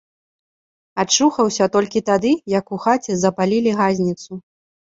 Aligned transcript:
Ачухаўся 1.03 1.67
толькі 1.77 2.03
тады, 2.09 2.31
як 2.57 2.75
у 2.79 2.83
хаце 2.87 3.11
запалілі 3.25 3.75
газніцу. 3.83 4.31